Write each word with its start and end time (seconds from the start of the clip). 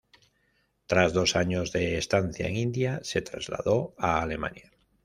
Tras 0.87 1.13
dos 1.13 1.35
años 1.35 1.71
de 1.73 1.99
estancia 1.99 2.47
en 2.47 2.55
India, 2.55 3.01
se 3.03 3.21
trasladó 3.21 3.93
a 3.99 4.19
Alemania. 4.23 4.71